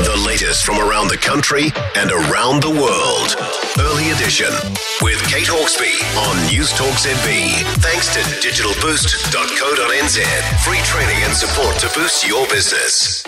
[0.00, 3.36] The latest from around the country and around the world.
[3.78, 4.48] Early edition
[5.02, 7.60] with Kate Hawkesby on News Talk ZB.
[7.84, 10.18] Thanks to digitalboost.co.nz.
[10.64, 13.22] Free training and support to boost your business.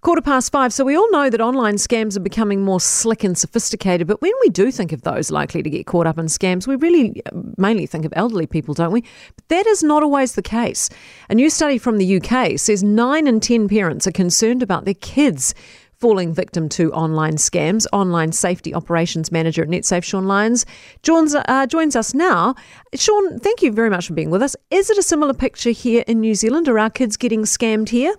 [0.00, 0.72] Quarter past five.
[0.72, 4.08] So, we all know that online scams are becoming more slick and sophisticated.
[4.08, 6.74] But when we do think of those likely to get caught up in scams, we
[6.74, 9.02] really uh, mainly think of elderly people, don't we?
[9.36, 10.88] But that is not always the case.
[11.28, 14.94] A new study from the UK says nine in 10 parents are concerned about their
[14.94, 15.54] kids
[16.00, 17.86] falling victim to online scams.
[17.92, 20.64] Online Safety Operations Manager at NetSafe, Sean Lyons,
[21.02, 22.54] joins, uh, joins us now.
[22.94, 24.56] Sean, thank you very much for being with us.
[24.70, 26.68] Is it a similar picture here in New Zealand?
[26.68, 28.14] Are our kids getting scammed here?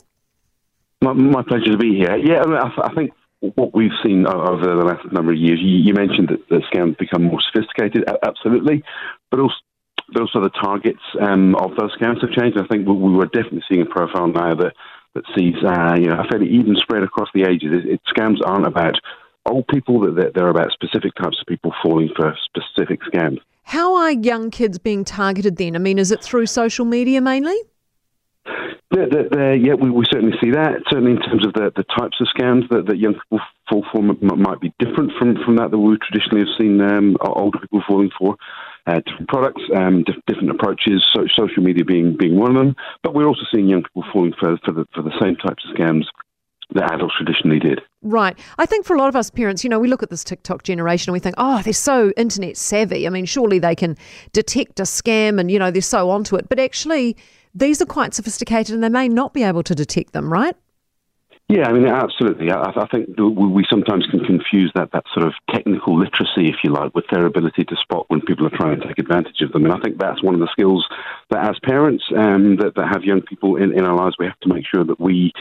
[1.02, 2.16] My, my pleasure to be here.
[2.16, 3.12] Yeah, I, mean, I, I think
[3.56, 6.98] what we've seen over the last number of years, you, you mentioned that the scams
[7.00, 8.84] become more sophisticated, absolutely,
[9.32, 9.56] but also
[10.14, 12.60] the targets um, of those scams have changed.
[12.60, 14.74] I think we, we were definitely seeing a profile now that
[15.14, 17.70] that sees uh, you know a fairly even spread across the ages.
[17.72, 18.96] It, it, scams aren't about
[19.46, 23.40] old people; that they're about specific types of people falling for specific scams.
[23.64, 25.76] How are young kids being targeted then?
[25.76, 27.58] I mean, is it through social media mainly?
[28.94, 30.84] Yeah, yeah, we, we certainly see that.
[30.90, 34.02] Certainly, in terms of the, the types of scams that, that young people fall for,
[34.02, 38.10] might be different from, from that that we traditionally have seen um, older people falling
[38.18, 38.36] for.
[38.88, 42.76] Uh, different products, um, different approaches, so social media being being one of them.
[43.04, 45.76] But we're also seeing young people falling for for the for the same types of
[45.76, 46.06] scams
[46.74, 47.82] that adults traditionally did.
[48.02, 48.38] Right.
[48.58, 50.64] I think for a lot of us parents, you know, we look at this TikTok
[50.64, 53.06] generation and we think, oh, they're so internet savvy.
[53.06, 53.98] I mean, surely they can
[54.34, 56.48] detect a scam and, you know, they're so onto it.
[56.50, 57.18] But actually,
[57.54, 60.56] these are quite sophisticated and they may not be able to detect them, right?
[61.52, 62.50] Yeah, I mean, absolutely.
[62.50, 66.72] I, I, think we sometimes can confuse that, that sort of technical literacy, if you
[66.72, 69.66] like, with their ability to spot when people are trying to take advantage of them.
[69.66, 70.88] And I think that's one of the skills
[71.30, 74.40] that, as parents um, that, that have young people in, in our lives, we have
[74.40, 75.34] to make sure that we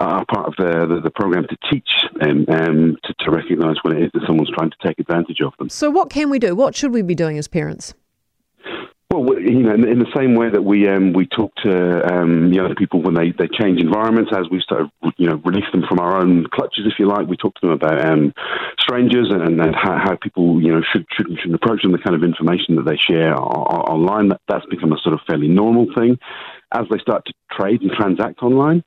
[0.00, 1.88] are part of the, the, the program to teach
[2.20, 5.54] them um, to, to recognise when it is that someone's trying to take advantage of
[5.58, 5.70] them.
[5.70, 6.54] So, what can we do?
[6.54, 7.94] What should we be doing as parents?
[9.20, 12.74] Well, you know, in the same way that we um, we talk to um, young
[12.74, 16.18] people when they, they change environments, as we start, you know, release them from our
[16.20, 18.32] own clutches, if you like, we talk to them about um,
[18.80, 22.16] strangers and, and how, how, people, you know, should, should should approach them, the kind
[22.16, 24.28] of information that they share online.
[24.28, 26.18] That, that's become a sort of fairly normal thing.
[26.72, 28.82] As they start to trade and transact online,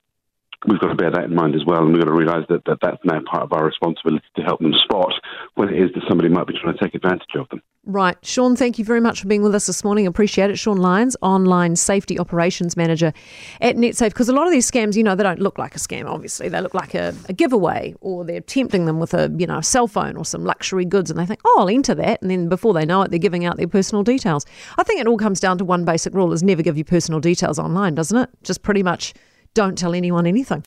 [0.66, 2.66] we've got to bear that in mind as well, and we've got to realise that,
[2.66, 5.14] that that's now part of our responsibility to help them spot
[5.56, 7.62] when it is that somebody might be trying to take advantage of them.
[7.90, 8.18] Right.
[8.22, 10.08] Sean, thank you very much for being with us this morning.
[10.08, 10.60] Appreciate it.
[10.60, 13.14] Sean Lyons, Online Safety Operations Manager
[13.62, 14.10] at NetSafe.
[14.10, 16.50] Because a lot of these scams, you know, they don't look like a scam, obviously.
[16.50, 19.64] They look like a, a giveaway or they're tempting them with a, you know, a
[19.64, 22.22] cell phone or some luxury goods and they think, oh, I'll enter that.
[22.22, 24.46] And then before they know it, they're giving out their personal details.
[24.78, 27.22] I think it all comes down to one basic rule is never give your personal
[27.22, 28.30] details online, doesn't it?
[28.44, 29.14] Just pretty much
[29.58, 30.64] don't tell anyone anything.